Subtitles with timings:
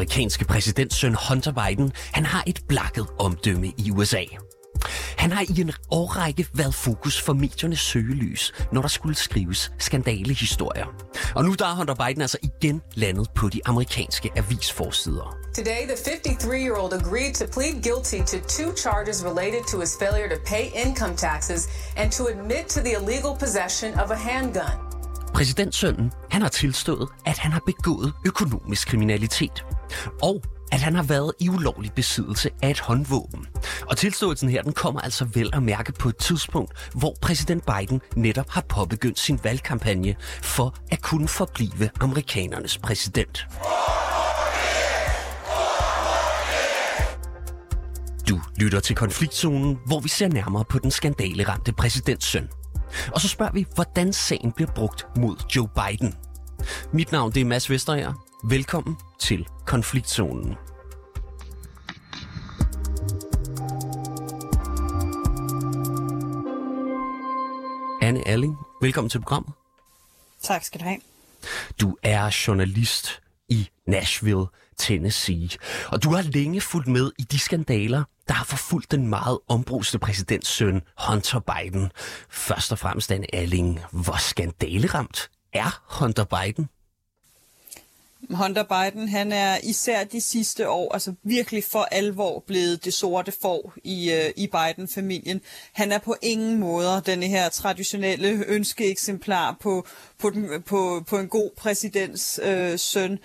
[0.00, 4.24] amerikanske præsidentsøn Hunter Biden, han har et blakket omdømme i USA.
[5.18, 10.86] Han har i en årrække været fokus for mediernes søgelys, når der skulle skrives skandalehistorier.
[11.34, 15.36] Og nu der er Hunter Biden altså igen landet på de amerikanske avisforsider.
[15.54, 20.40] Today, the 53-year-old agreed to plead guilty to two charges related to his failure to
[20.46, 24.76] pay income taxes and to admit to the illegal possession of a handgun.
[25.34, 29.64] Præsidentsønnen han har tilstået, at han har begået økonomisk kriminalitet.
[30.22, 33.46] Og at han har været i ulovlig besiddelse af et håndvåben.
[33.86, 38.00] Og tilståelsen her, den kommer altså vel at mærke på et tidspunkt, hvor præsident Biden
[38.16, 43.46] netop har påbegyndt sin valgkampagne for at kunne forblive amerikanernes præsident.
[48.28, 52.48] Du lytter til konfliktzonen, hvor vi ser nærmere på den skandaleramte præsidentssøn.
[53.12, 56.14] Og så spørger vi, hvordan sagen bliver brugt mod Joe Biden.
[56.92, 58.29] Mit navn det er Mads Vesterager.
[58.44, 60.54] Velkommen til konfliktzonen.
[68.02, 69.52] Anne Alling, velkommen til programmet.
[70.42, 71.00] Tak skal du have.
[71.80, 74.46] Du er journalist i Nashville,
[74.78, 75.48] Tennessee.
[75.88, 79.98] Og du har længe fulgt med i de skandaler, der har forfulgt den meget ombruste
[79.98, 81.92] præsidents søn, Hunter Biden.
[82.30, 86.68] Først og fremmest, Anne Alling, hvor skandaleramt er Hunter Biden?
[88.30, 93.32] Hunter Biden, han er især de sidste år, altså virkelig for alvor blevet det sorte
[93.42, 95.40] får i, øh, i Biden-familien.
[95.72, 99.86] Han er på ingen måder den her traditionelle ønskeeksemplar på,
[100.18, 103.18] på, den, på, på en god præsidents øh, søn.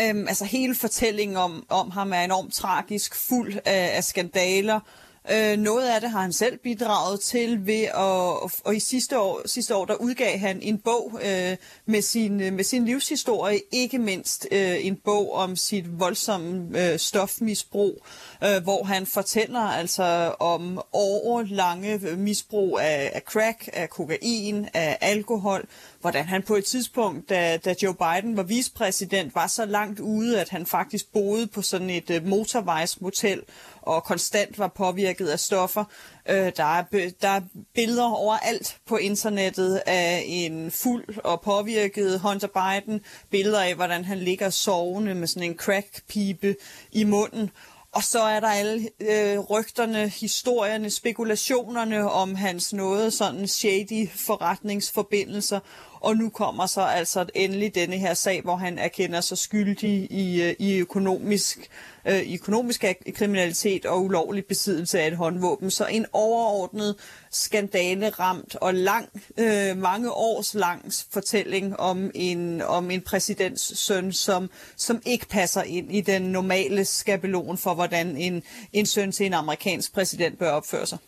[0.00, 5.01] Øhm, altså hele fortællingen om, om ham er enormt tragisk, fuld af, af skandaler, Øh,
[5.30, 9.48] Øh, noget af det har han selv bidraget til ved at, og i sidste år,
[9.48, 11.56] sidste år der udgav han en bog øh,
[11.86, 16.98] med, sin, øh, med sin livshistorie, ikke mindst øh, en bog om sit voldsomme øh,
[16.98, 18.06] stofmisbrug,
[18.44, 25.66] øh, hvor han fortæller altså om årlange misbrug af, af crack, af kokain, af alkohol,
[26.02, 30.40] hvordan han på et tidspunkt, da, da Joe Biden var vicepræsident, var så langt ude,
[30.40, 33.42] at han faktisk boede på sådan et uh, motorvejsmotel
[33.82, 35.84] og konstant var påvirket af stoffer.
[36.28, 36.82] Øh, der, er,
[37.22, 37.40] der er
[37.74, 43.00] billeder overalt på internettet af en fuld og påvirket Hunter Biden.
[43.30, 46.56] Billeder af, hvordan han ligger sovende med sådan en crackpipe
[46.92, 47.50] i munden.
[47.94, 55.60] Og så er der alle øh, rygterne, historierne, spekulationerne om hans noget sådan shady forretningsforbindelser.
[56.00, 60.42] Og nu kommer så altså endelig denne her sag, hvor han erkender sig skyldig i,
[60.42, 61.70] øh, i økonomisk,
[62.08, 65.70] øh, økonomisk kriminalitet og ulovlig besiddelse af et håndvåben.
[65.70, 66.96] Så en overordnet
[67.30, 69.08] skandale ramt og lang,
[69.38, 75.62] øh, mange års lang fortælling om en, om en præsidents søn, som, som ikke passer
[75.62, 78.42] ind i den normale skabelon for, hvordan en,
[78.72, 80.98] en søn til en amerikansk præsident bør opføre sig.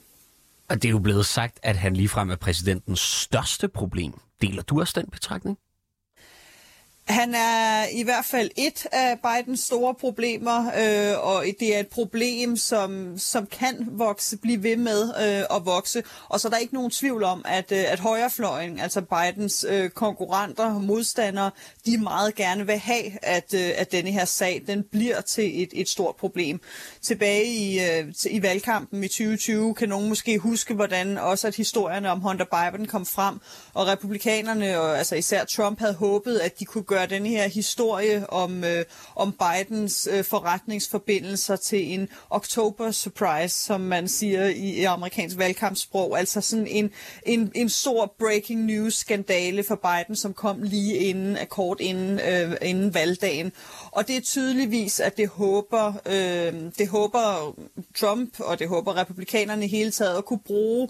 [0.68, 4.12] Og det er jo blevet sagt, at han ligefrem er præsidentens største problem.
[4.40, 5.58] Deler du også den betragtning?
[7.08, 11.88] Han er i hvert fald et af Bidens store problemer, øh, og det er et
[11.88, 16.02] problem, som, som kan vokse, blive ved med øh, at vokse.
[16.28, 19.90] Og så er der ikke nogen tvivl om, at, øh, at højrefløjen, altså Bidens øh,
[19.90, 21.50] konkurrenter og modstandere,
[21.86, 25.70] de meget gerne vil have, at, øh, at denne her sag den bliver til et,
[25.72, 26.60] et stort problem.
[27.02, 32.10] Tilbage i, øh, i valgkampen i 2020 kan nogen måske huske, hvordan også at historierne
[32.10, 33.40] om Hunter Biden kom frem,
[33.74, 38.30] og republikanerne, og altså især Trump, havde håbet, at de kunne gøre den her historie
[38.30, 38.84] om, øh,
[39.16, 46.18] om Bidens øh, forretningsforbindelser til en oktober surprise, som man siger i, i amerikansk valgkampssprog.
[46.18, 46.90] Altså sådan en,
[47.26, 52.56] en, en stor breaking news skandale for Biden, som kom lige inden, kort inden, øh,
[52.62, 53.52] inden valgdagen.
[53.90, 57.54] Og det er tydeligvis, at det håber, øh, det håber
[58.00, 60.88] Trump og det håber republikanerne i hele taget at kunne bruge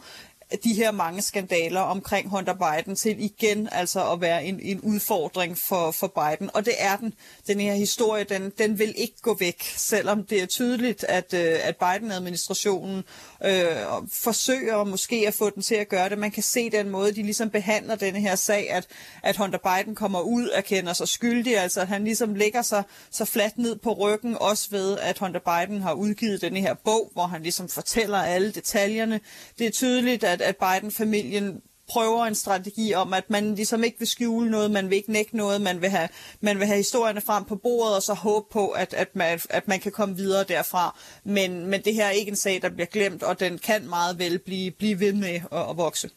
[0.64, 5.58] de her mange skandaler omkring Hunter Biden til igen altså at være en, en udfordring
[5.58, 6.50] for, for Biden.
[6.54, 7.14] Og det er den.
[7.46, 11.58] Den her historie, den, den vil ikke gå væk, selvom det er tydeligt, at, øh,
[11.62, 13.04] at Biden-administrationen
[13.44, 13.66] øh,
[14.12, 16.18] forsøger måske at få den til at gøre det.
[16.18, 18.86] Man kan se den måde, de ligesom behandler denne her sag, at,
[19.22, 22.82] at Hunter Biden kommer ud og kender sig skyldig, altså at han ligesom lægger sig
[23.10, 27.10] så fladt ned på ryggen, også ved, at Hunter Biden har udgivet denne her bog,
[27.12, 29.20] hvor han ligesom fortæller alle detaljerne.
[29.58, 34.08] Det er tydeligt, at, at Biden-familien prøver en strategi om, at man ligesom ikke vil
[34.08, 36.08] skjule noget, man vil ikke nægte noget, man vil have,
[36.40, 39.68] man vil have historierne frem på bordet, og så håbe på, at, at, man, at
[39.68, 40.98] man kan komme videre derfra.
[41.24, 44.18] Men, men det her er ikke en sag, der bliver glemt, og den kan meget
[44.18, 46.10] vel blive, blive ved med at, at vokse.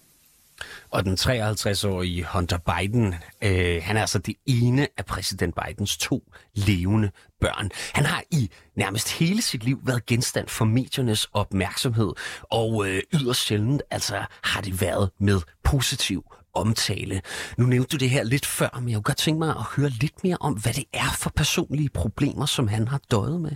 [0.90, 6.24] Og den 53-årige Hunter Biden, øh, han er altså det ene af præsident Bidens to
[6.54, 7.12] levende
[7.42, 7.70] børn.
[7.94, 12.12] Han har i nærmest hele sit liv været genstand for mediernes opmærksomhed,
[12.44, 16.24] og øh, yderst sjældent altså har det været med positiv
[16.54, 17.22] omtale.
[17.58, 19.90] Nu nævnte du det her lidt før, men jeg kunne godt tænke mig at høre
[19.90, 23.52] lidt mere om, hvad det er for personlige problemer, som han har døjet med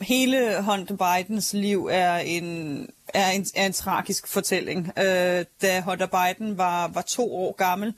[0.00, 4.92] hele Hunter Bidens liv er en, er en, er en tragisk fortælling.
[4.98, 7.94] Øh, da Hunter Biden var, var to år gammel,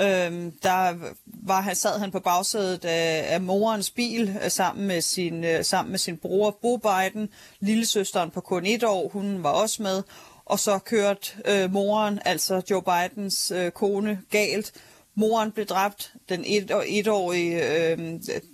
[0.00, 0.94] øh, der
[1.26, 5.64] var han, sad han på bagsædet af, af morens bil øh, sammen, med sin, øh,
[5.64, 7.28] sammen med sin bror Bo Biden,
[7.60, 10.02] lillesøsteren på kun et år, hun var også med,
[10.44, 14.72] og så kørte øh, moren, altså Joe Bidens øh, kone, galt,
[15.14, 17.98] Moren blev dræbt, den et, etårige, øh,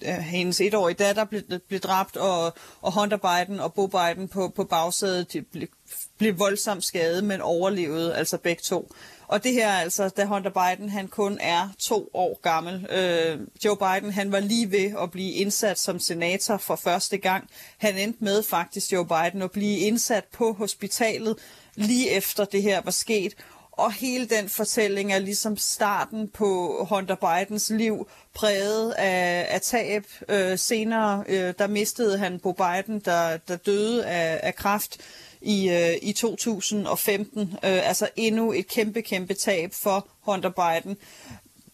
[0.02, 4.48] øh, hendes etårige datter blev, blev dræbt, og, og Hunter Biden og Bo Biden på,
[4.48, 5.68] på bagsædet blev,
[6.18, 8.92] blev voldsomt skadet, men overlevede altså begge to.
[9.28, 12.86] Og det her altså, da Hunter Biden han kun er to år gammel.
[12.90, 17.48] Øh, Joe Biden han var lige ved at blive indsat som senator for første gang.
[17.78, 21.36] Han endte med faktisk, Joe Biden, at blive indsat på hospitalet
[21.74, 23.34] lige efter det her var sket.
[23.78, 30.04] Og hele den fortælling er ligesom starten på Hunter Bidens liv, præget af, af tab.
[30.28, 34.98] Øh, senere øh, der mistede han på Biden, der, der døde af, af kræft
[35.40, 37.40] i, øh, i 2015.
[37.40, 40.96] Øh, altså endnu et kæmpe, kæmpe tab for Hunter Biden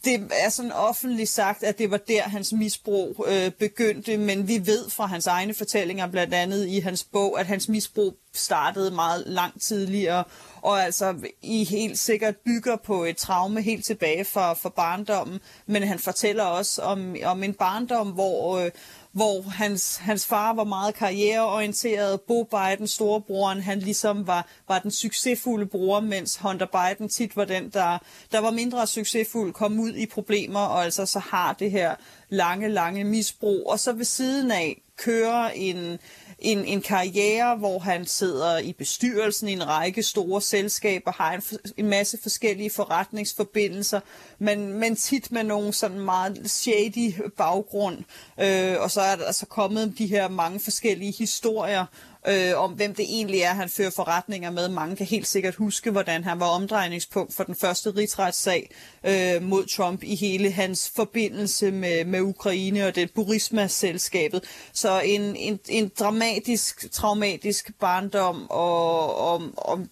[0.04, 4.66] det er sådan offentligt sagt, at det var der, hans misbrug øh, begyndte, men vi
[4.66, 9.22] ved fra hans egne fortællinger, blandt andet i hans bog, at hans misbrug startede meget
[9.26, 10.24] langt tidligere,
[10.62, 15.82] og altså i helt sikkert bygger på et traume helt tilbage fra, fra barndommen, men
[15.82, 18.58] han fortæller også om, om en barndom, hvor...
[18.58, 18.70] Øh,
[19.14, 22.20] hvor hans, hans far var meget karriereorienteret.
[22.20, 27.44] Bo Biden, storebroren, han ligesom var, var den succesfulde bror, mens Hunter Biden tit var
[27.44, 27.98] den, der,
[28.32, 31.94] der var mindre succesfuld, kom ud i problemer, og altså så har det her
[32.28, 33.70] lange, lange misbrug.
[33.70, 35.98] Og så ved siden af kører en,
[36.38, 41.42] en, en karriere, hvor han sidder i bestyrelsen i en række store selskaber, har en,
[41.76, 44.00] en masse forskellige forretningsforbindelser,
[44.38, 47.98] men, men tit med nogle sådan meget shady baggrund.
[48.40, 51.86] Øh, og så er der altså kommet de her mange forskellige historier
[52.28, 54.68] øh, om, hvem det egentlig er, han fører forretninger med.
[54.68, 58.70] Mange kan helt sikkert huske, hvordan han var omdrejningspunkt for den første rigsretssag
[59.04, 64.44] øh, mod Trump i hele hans forbindelse med, med Ukraine og det Burisma-selskabet.
[64.72, 69.86] Så en, en, en dramatisk, traumatisk barndom og, og, og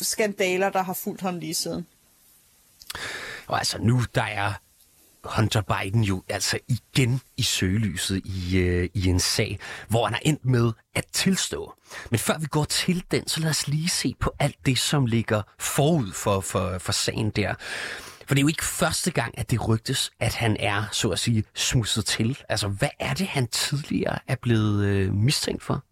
[0.00, 1.86] skandaler, der har fulgt ham lige siden.
[3.46, 4.52] Og altså nu, der er
[5.24, 10.18] Hunter Biden jo altså igen i søgelyset i, øh, i en sag, hvor han er
[10.22, 11.74] endt med at tilstå.
[12.10, 15.06] Men før vi går til den, så lad os lige se på alt det, som
[15.06, 17.54] ligger forud for, for, for sagen der.
[18.26, 21.18] For det er jo ikke første gang, at det rygtes, at han er, så at
[21.18, 22.38] sige, smusset til.
[22.48, 25.84] Altså, hvad er det, han tidligere er blevet øh, mistænkt for?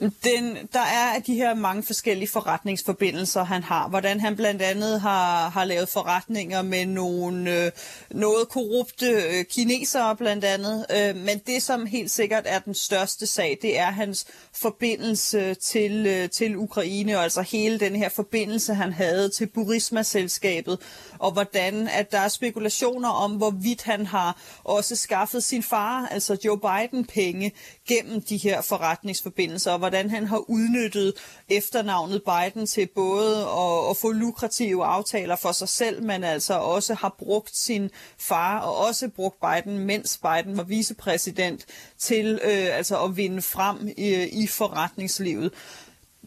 [0.00, 3.88] Den, der er de her mange forskellige forretningsforbindelser, han har.
[3.88, 7.72] Hvordan han blandt andet har, har lavet forretninger med nogle øh,
[8.10, 10.86] noget korrupte øh, kinesere blandt andet.
[10.96, 16.06] Øh, men det, som helt sikkert er den største sag, det er hans forbindelse til,
[16.06, 20.78] øh, til Ukraine, og altså hele den her forbindelse, han havde til Burisma-selskabet,
[21.18, 26.36] og hvordan at der er spekulationer om, hvorvidt han har også skaffet sin far, altså
[26.44, 27.52] Joe Biden, penge
[27.88, 31.14] gennem de her forretningsforbindelser, og hvordan han har udnyttet
[31.48, 36.94] efternavnet Biden til både at, at få lukrative aftaler for sig selv, men altså også
[36.94, 41.66] har brugt sin far, og også brugt Biden, mens Biden var vicepræsident,
[41.98, 45.52] til øh, altså at vinde frem i, i forretningslivet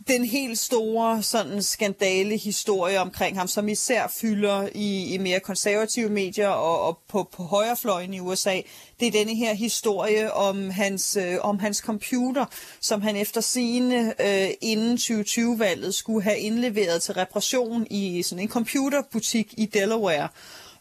[0.07, 6.09] den helt store sådan skandale historie omkring ham, som især fylder i, i mere konservative
[6.09, 8.61] medier og, og på, på højrefløjen i USA,
[8.99, 12.45] det er denne her historie om hans, øh, om hans computer,
[12.81, 18.49] som han efter sine øh, inden 2020-valget skulle have indleveret til reparation i sådan en
[18.49, 20.27] computerbutik i Delaware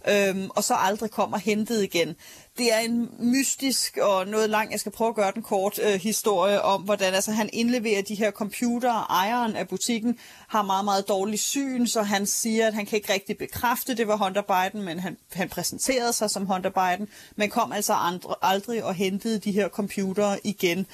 [0.08, 2.16] øhm, og så aldrig kommer hentet igen.
[2.58, 6.00] Det er en mystisk og noget lang, jeg skal prøve at gøre den kort, øh,
[6.00, 9.04] historie om, hvordan altså, han indleverer de her computere.
[9.10, 10.18] Ejeren af butikken
[10.48, 14.08] har meget, meget dårlig syn, så han siger, at han kan ikke rigtig bekræfte, det
[14.08, 18.34] var Hunter Biden, men han, han præsenterede sig som Hunter Biden, men kom altså andre,
[18.42, 20.86] aldrig og hentede de her computere igen.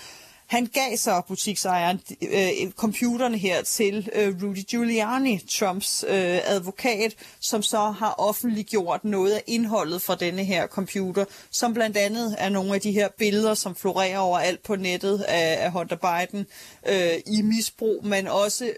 [0.48, 7.62] Han gav så butiksejeren øh, computerne her til øh, Rudy Giuliani, Trumps øh, advokat, som
[7.62, 12.74] så har offentliggjort noget af indholdet fra denne her computer, som blandt andet er nogle
[12.74, 16.46] af de her billeder, som florerer overalt på nettet af, af Hunter Biden
[16.88, 18.72] øh, i misbrug, men også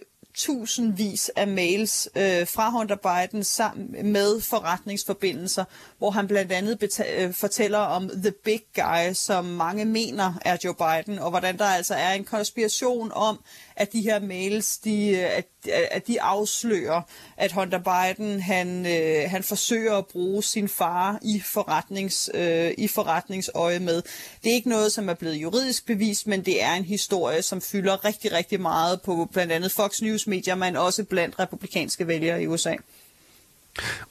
[0.46, 5.64] tusindvis af mails øh, fra Hunter Biden sammen med forretningsforbindelser,
[5.98, 10.56] hvor han blandt andet beta- øh, fortæller om The Big Guy, som mange mener er
[10.64, 13.40] Joe Biden, og hvordan der altså er en konspiration om,
[13.80, 17.02] at de her mails, de, at, at de afslører,
[17.36, 22.88] at Hunter Biden han, øh, han forsøger at bruge sin far i, forretnings, øh, i
[22.88, 24.02] forretningsøje med.
[24.42, 27.60] Det er ikke noget, som er blevet juridisk bevist, men det er en historie, som
[27.60, 32.42] fylder rigtig, rigtig meget på blandt andet Fox News medier, men også blandt republikanske vælgere
[32.42, 32.74] i USA.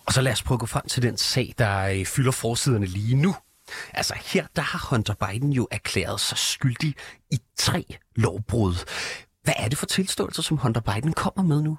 [0.06, 2.86] Og så lad os prøve at gå frem til den sag, der øh, fylder forsiderne
[2.86, 3.36] lige nu.
[3.94, 6.96] Altså her, der har Hunter Biden jo erklæret sig skyldig
[7.32, 7.86] i tre
[8.16, 8.76] lovbrud.
[9.50, 11.78] Hvad er det for tilståelser, som Hunter Biden kommer med nu?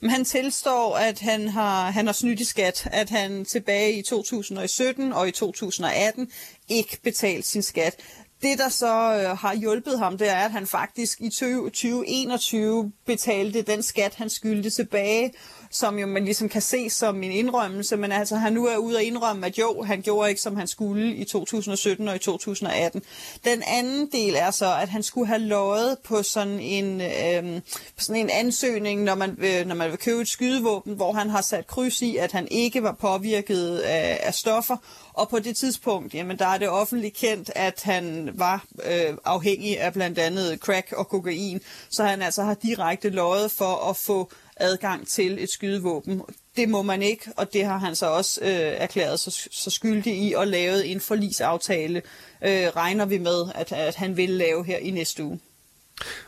[0.00, 4.02] Men han tilstår, at han har, han har snydt i skat, at han tilbage i
[4.02, 6.30] 2017 og i 2018
[6.68, 7.96] ikke betalt sin skat.
[8.42, 12.92] Det, der så øh, har hjulpet ham, det er, at han faktisk i 20, 2021
[13.06, 15.32] betalte den skat, han skyldte tilbage,
[15.72, 18.98] som jo man ligesom kan se som en indrømmelse, men altså han nu er ude
[18.98, 23.02] at indrømme, at jo, han gjorde ikke, som han skulle i 2017 og i 2018.
[23.44, 27.60] Den anden del er så, at han skulle have løjet på sådan en, øh,
[27.98, 31.40] sådan en ansøgning, når man, øh, når man vil købe et skydevåben, hvor han har
[31.40, 34.76] sat kryds i, at han ikke var påvirket af, af stoffer,
[35.14, 39.80] og på det tidspunkt, jamen der er det offentligt kendt, at han var øh, afhængig
[39.80, 41.60] af blandt andet crack og kokain,
[41.90, 46.22] så han altså har direkte løjet for at få adgang til et skydevåben.
[46.56, 50.28] Det må man ikke, og det har han så også øh, erklæret sig så skyldig
[50.28, 52.02] i og lavet en forlisaftale,
[52.42, 55.40] øh, regner vi med, at, at han vil lave her i næste uge.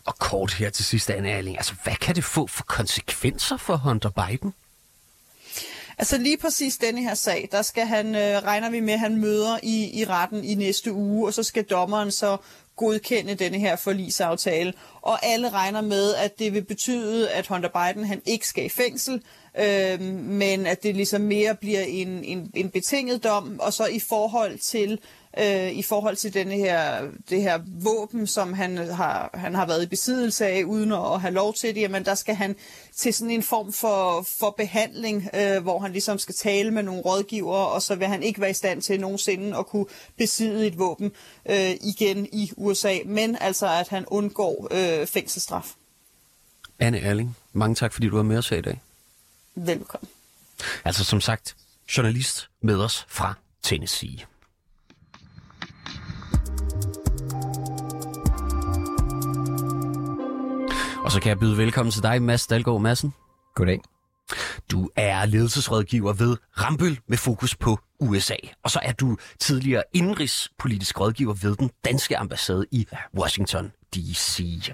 [0.04, 3.76] Og kort her til sidst, Anne Erling, altså hvad kan det få for konsekvenser for
[3.76, 4.54] Hunter Biden?
[5.98, 9.16] Altså lige præcis denne her sag, der skal han, øh, regner vi med, at han
[9.16, 12.36] møder i, i retten i næste uge, og så skal dommeren så
[12.76, 14.72] godkende denne her forlisaftale.
[15.04, 18.68] Og alle regner med, at det vil betyde, at Hunter Biden han ikke skal i
[18.68, 19.22] fængsel,
[19.58, 23.98] øh, men at det ligesom mere bliver en, en, en betinget dom, og så i
[23.98, 24.98] forhold til
[25.38, 29.82] øh, i forhold til denne her, det her våben, som han har, han har været
[29.82, 32.56] i besiddelse af, uden at have lov til det, jamen der skal han
[32.96, 37.00] til sådan en form for, for behandling, øh, hvor han ligesom skal tale med nogle
[37.00, 39.86] rådgivere, og så vil han ikke være i stand til nogensinde at kunne
[40.18, 41.12] besidde et våben
[41.50, 45.74] øh, igen i USA, men altså at han undgår øh, øh, fængselsstraf.
[46.78, 48.82] Anne Erling, mange tak, fordi du var med os her i dag.
[49.54, 50.08] Velkommen.
[50.84, 51.56] Altså som sagt,
[51.96, 54.18] journalist med os fra Tennessee.
[61.04, 63.14] Og så kan jeg byde velkommen til dig, Mads Dalgaard Madsen.
[63.54, 63.80] Goddag.
[64.70, 68.36] Du er ledelsesrådgiver ved Rambøl med fokus på USA.
[68.62, 72.86] Og så er du tidligere indrigspolitisk rådgiver ved den danske ambassade i
[73.18, 74.72] Washington D.C.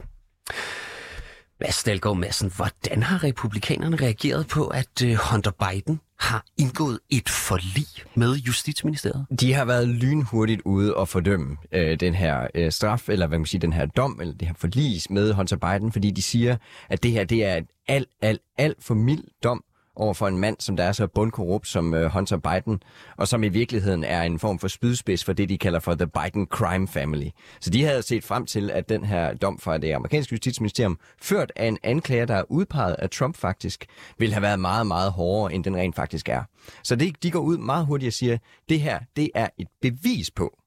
[1.61, 7.29] Mads Dahlgaard Madsen, hvordan har republikanerne reageret på, at øh, Hunter Biden har indgået et
[7.29, 9.27] forlig med Justitsministeriet?
[9.41, 13.47] De har været lynhurtigt ude og fordømme øh, den her øh, straf, eller hvad man
[13.47, 16.57] siger, den her dom, eller det her forlig med Hunter Biden, fordi de siger,
[16.89, 19.65] at det her det er et alt, alt, alt for mild dom
[19.97, 22.83] over for en mand, som der er så bundkorrupt som øh, Hunter Biden,
[23.17, 26.07] og som i virkeligheden er en form for spydspids for det, de kalder for The
[26.07, 27.29] Biden Crime Family.
[27.61, 31.53] Så de havde set frem til, at den her dom fra det amerikanske justitsministerium, ført
[31.57, 33.87] af en anklager, der er udpeget af Trump faktisk,
[34.19, 36.43] ville have været meget, meget hårdere, end den rent faktisk er.
[36.83, 40.31] Så det, de går ud meget hurtigt og siger, det her, det er et bevis
[40.31, 40.59] på,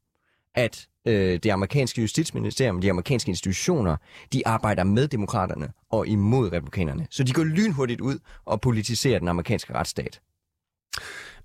[0.55, 3.97] at øh, det amerikanske justitsministerium, de amerikanske institutioner,
[4.33, 7.07] de arbejder med demokraterne og imod republikanerne.
[7.09, 10.21] Så de går lynhurtigt ud og politiserer den amerikanske retsstat.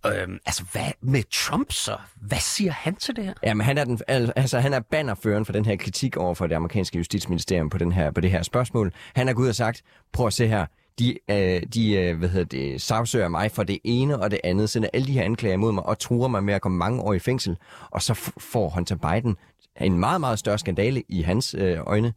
[0.07, 1.97] Øhm, altså, hvad med Trump så?
[2.17, 3.35] Hvad siger han til det her?
[3.43, 4.01] Jamen, han er, den,
[4.37, 7.93] altså, han er bannerføren for den her kritik over for det amerikanske justitsministerium på, den
[7.93, 8.93] her, på det her spørgsmål.
[9.15, 10.67] Han er gået og sagt, prøv at se her,
[10.99, 14.71] de, øh, de øh, hvad hedder det, sagsøger mig for det ene og det andet,
[14.71, 17.13] sender alle de her anklager mod mig og truer mig med at komme mange år
[17.13, 17.57] i fængsel.
[17.91, 19.37] Og så får Hunter Biden
[19.81, 22.13] en meget, meget større skandale i hans øh, øjne.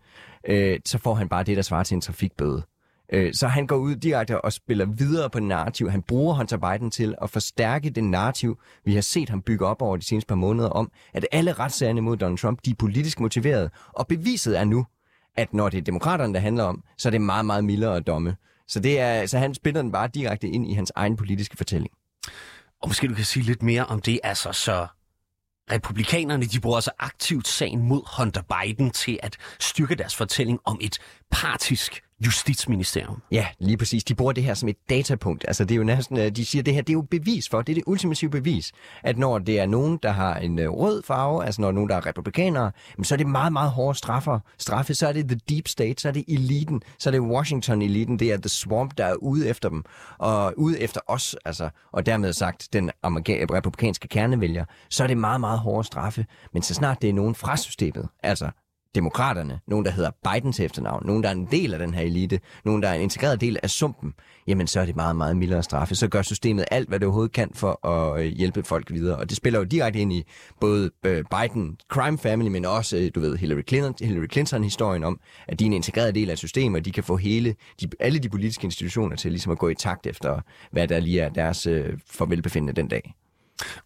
[0.47, 2.63] Øh, så får han bare det, der svarer til en trafikbøde.
[3.13, 5.89] Øh, så han går ud direkte og spiller videre på narrativ.
[5.89, 9.81] Han bruger Hunter Biden til at forstærke den narrativ, vi har set ham bygge op
[9.81, 13.19] over de seneste par måneder om, at alle retssagerne mod Donald Trump, de er politisk
[13.19, 13.69] motiverede.
[13.93, 14.85] Og beviset er nu,
[15.37, 18.35] at når det er demokraterne, der handler om, så er det meget, meget mildere domme.
[18.71, 21.93] Så, det er, så han spiller den bare direkte ind i hans egen politiske fortælling.
[22.81, 24.87] Og måske du kan sige lidt mere om det, altså så
[25.71, 30.77] republikanerne, de bruger altså aktivt sagen mod Hunter Biden til at styrke deres fortælling om
[30.81, 30.99] et
[31.31, 33.21] partisk justitsministerium.
[33.31, 34.03] Ja, lige præcis.
[34.03, 35.45] De bruger det her som et datapunkt.
[35.47, 37.61] Altså, det er jo næsten, øh, de siger, det her det er jo bevis for,
[37.61, 38.71] det er det ultimative bevis,
[39.03, 41.89] at når det er nogen, der har en øh, rød farve, altså når er nogen,
[41.89, 42.71] der er republikanere,
[43.03, 44.39] så er det meget, meget hårde straffer.
[44.57, 44.93] straffe.
[44.93, 48.31] Så er det the deep state, så er det eliten, så er det Washington-eliten, det
[48.31, 49.83] er the swamp, der er ude efter dem,
[50.17, 55.39] og ude efter os, altså, og dermed sagt den republikanske kernevælger, så er det meget,
[55.39, 56.25] meget hårde straffe.
[56.53, 58.49] Men så snart det er nogen fra systemet, altså
[58.95, 62.39] demokraterne, nogen der hedder Bidens efternavn, nogen der er en del af den her elite,
[62.65, 64.13] nogen der er en integreret del af sumpen,
[64.47, 65.95] jamen så er det meget, meget mildere straffe.
[65.95, 69.17] Så gør systemet alt, hvad det overhovedet kan for at øh, hjælpe folk videre.
[69.17, 70.23] Og det spiller jo direkte ind i
[70.61, 75.03] både øh, Biden crime family, men også, øh, du ved, Hillary Clinton, Hillary Clinton historien
[75.03, 77.87] om, at de er en integreret del af systemet, og de kan få hele, de,
[77.99, 81.29] alle de politiske institutioner til ligesom at gå i takt efter, hvad der lige er
[81.29, 83.13] deres øh, forvelbefindende den dag.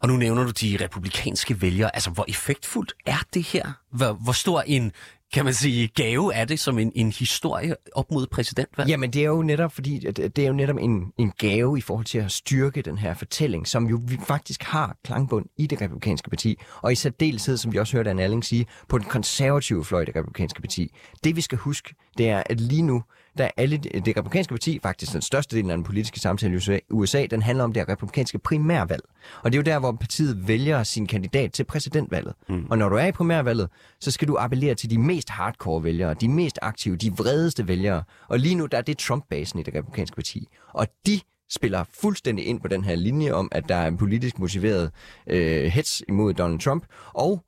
[0.05, 1.95] Og nu nævner du de republikanske vælgere.
[1.95, 3.71] Altså, hvor effektfuldt er det her?
[3.91, 4.91] Hvor, hvor stor en
[5.33, 8.89] kan man sige, gave er det som en, en historie op mod præsidentvalg?
[8.89, 12.05] Jamen, det er jo netop, fordi det er jo netop en, en gave i forhold
[12.05, 16.29] til at styrke den her fortælling, som jo vi faktisk har klangbund i det republikanske
[16.29, 20.01] parti, og i særdeleshed, som vi også hørte Anne Alling sige, på den konservative fløj
[20.01, 20.91] i det republikanske parti.
[21.23, 23.03] Det vi skal huske, det er, at lige nu,
[23.37, 27.25] der alle det republikanske parti, faktisk den største del af den politiske samtale i USA,
[27.25, 29.01] den handler om det republikanske primærvalg.
[29.43, 32.33] Og det er jo der, hvor partiet vælger sin kandidat til præsidentvalget.
[32.49, 32.67] Mm.
[32.69, 36.13] Og når du er i primærvalget, så skal du appellere til de mest hardcore vælgere,
[36.13, 38.03] de mest aktive, de vredeste vælgere.
[38.27, 40.47] Og lige nu, der er det Trump-basen i det republikanske parti.
[40.73, 44.39] Og de spiller fuldstændig ind på den her linje om, at der er en politisk
[44.39, 44.91] motiveret
[45.27, 47.43] øh, hets imod Donald Trump, og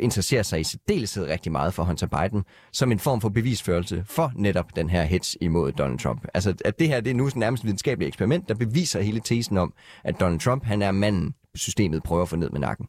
[0.00, 4.32] interesserer sig i særdeleshed rigtig meget for Hunter Biden, som en form for bevisførelse for
[4.36, 6.26] netop den her hets imod Donald Trump.
[6.34, 9.58] Altså, at det her det er nu nærmest et videnskabeligt eksperiment, der beviser hele tesen
[9.58, 9.74] om,
[10.04, 12.86] at Donald Trump, han er manden, systemet prøver at få ned med nakken.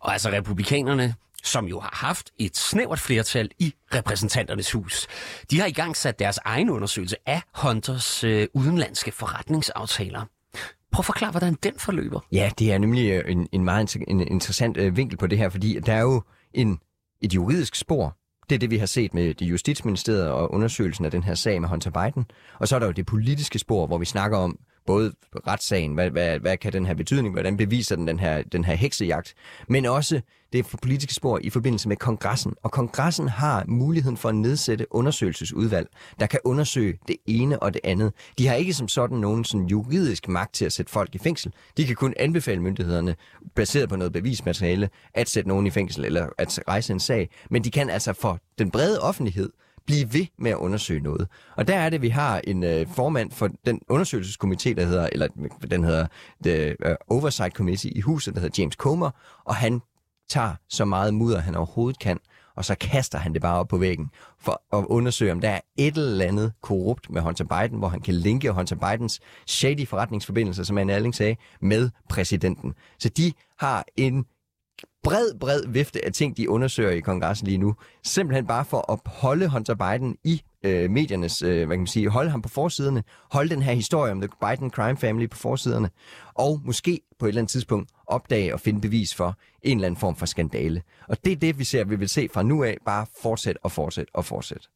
[0.00, 5.06] Og altså republikanerne, som jo har haft et snævert flertal i repræsentanternes hus.
[5.50, 10.24] De har i gang sat deres egen undersøgelse af Hunters øh, udenlandske forretningsaftaler.
[10.96, 12.20] Prøv at forklare, hvordan den forløber.
[12.32, 15.48] Ja, det er nemlig øh, en, en meget en interessant øh, vinkel på det her,
[15.48, 16.22] fordi der er jo
[16.54, 16.78] en,
[17.20, 18.16] et juridisk spor.
[18.48, 21.60] Det er det, vi har set med det justitsministeriet og undersøgelsen af den her sag
[21.60, 22.26] med Hunter Biden.
[22.60, 25.12] Og så er der jo det politiske spor, hvor vi snakker om, både
[25.46, 28.74] retssagen, hvad, hvad, hvad kan den her betydning, hvordan beviser den den her, den her
[28.74, 29.34] heksejagt,
[29.68, 30.20] men også
[30.52, 32.54] det politiske spor i forbindelse med kongressen.
[32.62, 35.88] Og kongressen har muligheden for at nedsætte undersøgelsesudvalg,
[36.20, 38.12] der kan undersøge det ene og det andet.
[38.38, 41.52] De har ikke som sådan nogen sådan juridisk magt til at sætte folk i fængsel.
[41.76, 43.16] De kan kun anbefale myndighederne,
[43.54, 47.30] baseret på noget bevismateriale, at sætte nogen i fængsel eller at rejse en sag.
[47.50, 49.50] Men de kan altså for den brede offentlighed
[49.86, 51.28] blive ved med at undersøge noget.
[51.56, 55.28] Og der er det, vi har en øh, formand for den undersøgelseskomité, der hedder, eller
[55.70, 56.06] den hedder
[56.44, 59.10] The øh, Oversight Committee i huset, der hedder James Comer,
[59.44, 59.80] og han
[60.28, 62.18] tager så meget mudder, han overhovedet kan,
[62.56, 65.60] og så kaster han det bare op på væggen for at undersøge, om der er
[65.76, 70.62] et eller andet korrupt med Hunter Biden, hvor han kan linke Hunter Bidens shady forretningsforbindelser,
[70.62, 72.74] som Anne Erling sagde, med præsidenten.
[72.98, 74.26] Så de har en
[75.02, 77.74] bred, bred vifte af ting, de undersøger i kongressen lige nu.
[78.04, 82.08] Simpelthen bare for at holde Hunter Biden i øh, mediernes, øh, hvad kan man sige,
[82.08, 85.90] holde ham på forsiderne, holde den her historie om The Biden Crime Family på forsiderne,
[86.34, 90.00] og måske på et eller andet tidspunkt opdage og finde bevis for en eller anden
[90.00, 90.82] form for skandale.
[91.08, 93.72] Og det er det, vi ser, vi vil se fra nu af, bare fortsætte og
[93.72, 94.68] fortsætte og fortsætte.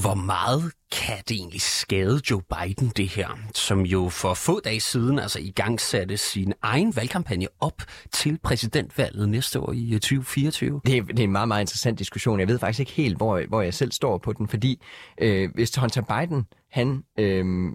[0.00, 4.80] Hvor meget kan det egentlig skade Joe Biden, det her, som jo for få dage
[4.80, 10.00] siden altså i gang satte sin egen valgkampagne op til præsidentvalget næste år i øh,
[10.00, 10.80] 2024?
[10.86, 12.40] Det er, det er en meget, meget interessant diskussion.
[12.40, 14.82] Jeg ved faktisk ikke helt, hvor, hvor jeg selv står på den, fordi
[15.18, 17.72] øh, hvis Hunter Biden, han, øh,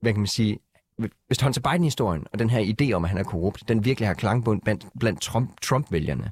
[0.00, 0.58] hvad kan man sige,
[1.26, 4.14] hvis Hunter Biden-historien og den her idé om, at han er korrupt, den virkelig har
[4.14, 6.30] klangbund blandt, blandt Trump, Trump-vælgerne,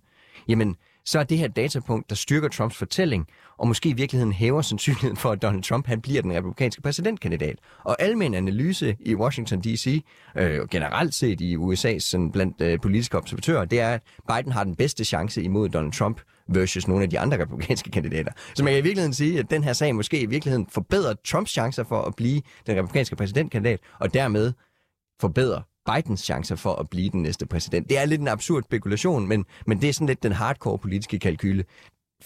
[0.49, 3.27] jamen, så er det her datapunkt, der styrker Trumps fortælling,
[3.59, 7.59] og måske i virkeligheden hæver sandsynligheden for, at Donald Trump han bliver den republikanske præsidentkandidat.
[7.85, 10.05] Og almen analyse i Washington D.C.,
[10.37, 14.65] øh, generelt set i USA's sådan, blandt øh, politiske observatører, det er, at Biden har
[14.65, 18.33] den bedste chance imod Donald Trump versus nogle af de andre republikanske kandidater.
[18.55, 21.51] Så man kan i virkeligheden sige, at den her sag måske i virkeligheden forbedrer Trumps
[21.51, 24.53] chancer for at blive den republikanske præsidentkandidat, og dermed
[25.21, 25.61] forbedrer
[25.95, 27.89] Bidens chancer for at blive den næste præsident.
[27.89, 31.19] Det er lidt en absurd spekulation, men, men det er sådan lidt den hardcore politiske
[31.19, 31.65] kalkyle.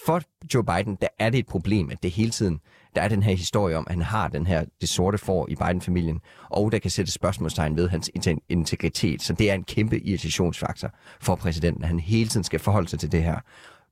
[0.05, 0.21] For
[0.53, 2.59] Joe Biden, der er det et problem, at det hele tiden,
[2.95, 5.55] der er den her historie om, at han har den her, det sorte får i
[5.55, 6.19] Biden-familien,
[6.49, 8.11] og der kan sætte spørgsmålstegn ved hans
[8.49, 9.21] integritet.
[9.21, 10.89] Så det er en kæmpe irritationsfaktor
[11.21, 13.39] for præsidenten, at han hele tiden skal forholde sig til det her.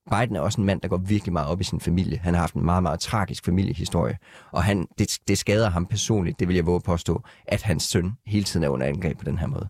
[0.09, 2.19] Biden er også en mand, der går virkelig meget op i sin familie.
[2.23, 4.17] Han har haft en meget, meget tragisk familiehistorie,
[4.51, 8.11] og han, det, det skader ham personligt, det vil jeg våge påstå, at hans søn
[8.25, 9.69] hele tiden er under angreb på den her måde.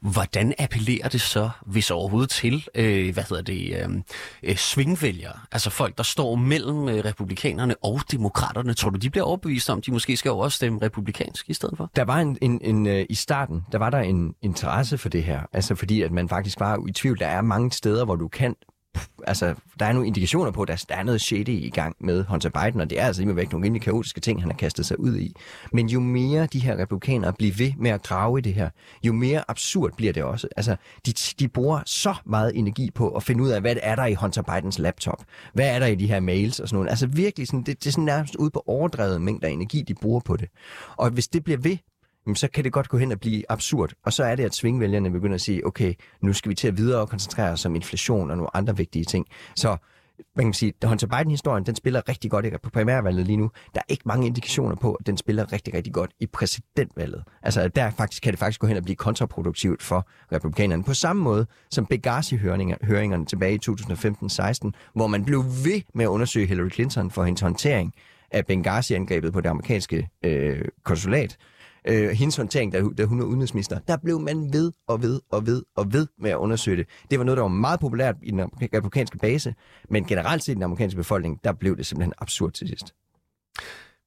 [0.00, 3.88] Hvordan appellerer det så, hvis overhovedet til, øh, hvad hedder det, øh,
[4.42, 5.32] øh, svingvælgere?
[5.52, 8.74] Altså folk, der står mellem øh, republikanerne og demokraterne.
[8.74, 11.90] Tror du, de bliver overbevist om, de måske skal overstemme republikansk i stedet for?
[11.96, 15.24] Der var en, en, en øh, i starten, der var der en interesse for det
[15.24, 15.40] her.
[15.52, 17.18] Altså fordi, at man faktisk var i tvivl.
[17.18, 18.56] Der er mange steder, hvor du kan
[19.26, 22.24] altså, der er nogle indikationer på, at der, der er noget shady i gang med
[22.24, 24.86] Hunter Biden, og det er altså imod væk nogle rimelig kaotiske ting, han har kastet
[24.86, 25.34] sig ud i.
[25.72, 28.70] Men jo mere de her republikanere bliver ved med at grave i det her,
[29.02, 30.48] jo mere absurd bliver det også.
[30.56, 30.76] Altså,
[31.06, 34.14] de, de bruger så meget energi på at finde ud af, hvad er der i
[34.14, 35.24] Hunter Bidens laptop?
[35.52, 36.90] Hvad er der i de her mails og sådan noget?
[36.90, 40.20] Altså virkelig, sådan, det, det er sådan nærmest ude på overdrevet mængder energi, de bruger
[40.20, 40.48] på det.
[40.96, 41.76] Og hvis det bliver ved,
[42.26, 43.92] jamen, så kan det godt gå hen og blive absurd.
[44.04, 46.76] Og så er det, at svingvælgerne begynder at sige, okay, nu skal vi til at
[46.76, 49.26] videre og koncentrere os om inflation og nogle andre vigtige ting.
[49.56, 49.76] Så
[50.36, 53.50] man kan sige, at Hunter Biden-historien, den spiller rigtig godt på primærvalget lige nu.
[53.74, 57.24] Der er ikke mange indikationer på, at den spiller rigtig, rigtig godt i præsidentvalget.
[57.42, 60.84] Altså, der faktisk, kan det faktisk gå hen og blive kontraproduktivt for republikanerne.
[60.84, 66.46] På samme måde som Benghazi-høringerne tilbage i 2015-16, hvor man blev ved med at undersøge
[66.46, 67.94] Hillary Clinton for hendes håndtering
[68.30, 71.36] af Benghazi-angrebet på det amerikanske øh, konsulat,
[71.84, 75.46] øh, hendes håndtering, da, da hun var udenrigsminister, der blev man ved og ved og
[75.46, 76.86] ved og ved med at undersøge det.
[77.10, 78.40] Det var noget, der var meget populært i den
[78.74, 79.54] amerikanske base,
[79.90, 82.94] men generelt set i den amerikanske befolkning, der blev det simpelthen absurd til sidst.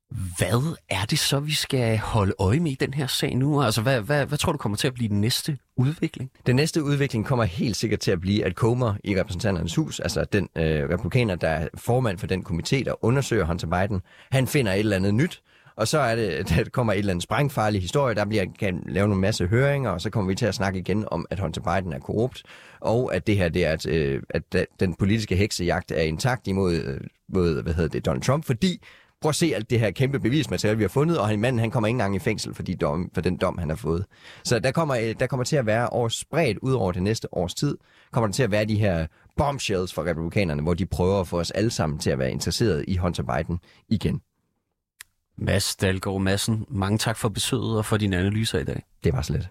[0.09, 3.61] Hvad er det så, vi skal holde øje med i den her sag nu?
[3.61, 6.31] Altså, hvad, hvad, hvad tror du kommer til at blive den næste udvikling?
[6.45, 10.25] Den næste udvikling kommer helt sikkert til at blive, at Comer i repræsentanternes hus, altså
[10.33, 14.73] den øh, republikaner, der er formand for den komité, der undersøger Hunter Biden, han finder
[14.73, 15.41] et eller andet nyt,
[15.77, 19.05] og så er det, der kommer et eller andet sprængfarlig historie, der bliver kan lave
[19.05, 21.93] en masse høringer, og så kommer vi til at snakke igen om, at Hunter Biden
[21.93, 22.43] er korrupt,
[22.79, 26.73] og at det her, det er, at, øh, at den politiske heksejagt er intakt imod,
[26.73, 28.81] øh, mod, hvad hedder det, Donald Trump, fordi
[29.21, 31.71] prøv at se alt det her kæmpe bevismateriale, vi har fundet, og han, manden han
[31.71, 34.05] kommer ikke engang i fængsel for, de dom, for den dom, han har fået.
[34.43, 37.33] Så der kommer, øh, der kommer til at være over spredt ud over det næste
[37.33, 37.77] års tid,
[38.11, 41.39] kommer der til at være de her bombshells for republikanerne, hvor de prøver at få
[41.39, 43.59] os alle sammen til at være interesseret i Hunter Biden
[43.89, 44.21] igen.
[45.37, 48.83] Mads Dalgaard Madsen, mange tak for besøget og for dine analyser i dag.
[49.03, 49.49] Det var slet.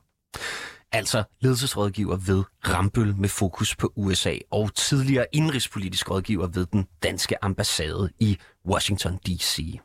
[0.92, 7.44] Altså ledelsesrådgiver ved Rambøl med fokus på USA og tidligere indrigspolitisk rådgiver ved den danske
[7.44, 9.80] ambassade i Washington D.C.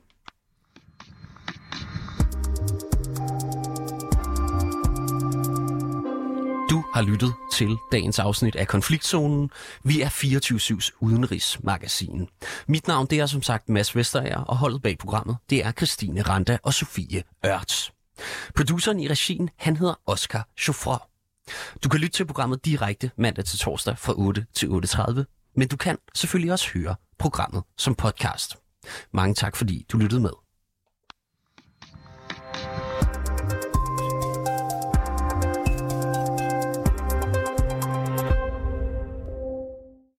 [6.71, 9.49] Du har lyttet til dagens afsnit af Konfliktzonen.
[9.83, 12.27] Vi er 24-7's udenrigsmagasin.
[12.67, 16.21] Mit navn det er som sagt Mads Vesterager, og holdet bag programmet det er Christine
[16.21, 17.91] Randa og Sofie Ørts.
[18.55, 21.09] Produceren i regien, han hedder Oscar Chauffeur.
[21.83, 25.77] Du kan lytte til programmet direkte mandag til torsdag fra 8 til 8.30, men du
[25.77, 28.57] kan selvfølgelig også høre programmet som podcast.
[29.13, 30.40] Mange tak, fordi du lyttede med.